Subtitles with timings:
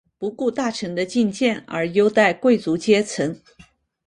[0.17, 3.37] 不顾大臣的进谏而优待贵族阶层。